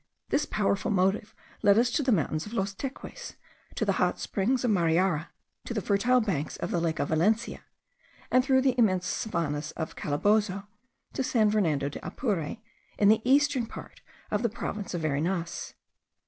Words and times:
This 0.29 0.47
powerful 0.47 0.89
motive 0.89 1.35
led 1.61 1.77
us 1.77 1.91
to 1.91 2.01
the 2.01 2.11
mountains 2.11 2.47
of 2.47 2.53
Los 2.53 2.73
Teques, 2.73 3.35
to 3.75 3.85
the 3.85 3.91
hot 4.01 4.19
springs 4.19 4.63
of 4.65 4.71
Mariara, 4.71 5.29
to 5.65 5.75
the 5.75 5.79
fertile 5.83 6.19
banks 6.21 6.57
of 6.57 6.71
the 6.71 6.79
lake 6.81 6.97
of 6.97 7.09
Valencia, 7.09 7.61
and 8.31 8.43
through 8.43 8.61
the 8.61 8.73
immense 8.79 9.05
savannahs 9.05 9.69
of 9.73 9.95
Calabozo 9.95 10.65
to 11.13 11.23
San 11.23 11.51
Fernando 11.51 11.87
de 11.87 11.99
Apure, 12.03 12.57
in 12.97 13.09
the 13.09 13.21
eastern 13.23 13.67
part 13.67 14.01
of 14.31 14.41
the 14.41 14.49
province 14.49 14.95
of 14.95 15.01
Varinas. 15.03 15.75